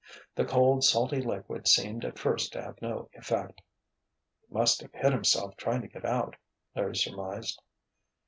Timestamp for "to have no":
2.53-3.07